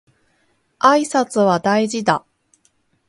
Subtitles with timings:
[0.79, 2.25] 挨拶は大事だ